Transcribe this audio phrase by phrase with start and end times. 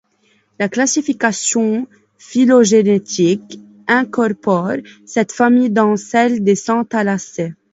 [0.57, 1.85] La classification
[2.17, 7.53] phylogénétique incorpore cette famille dans celle des Santalacées.